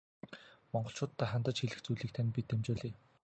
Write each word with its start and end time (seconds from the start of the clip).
Монголчууддаа 0.73 1.27
хандаж 1.31 1.55
хэлэх 1.59 1.79
зүйлийг 1.83 2.11
тань 2.13 2.33
бид 2.35 2.45
дамжуулъя. 2.49 2.93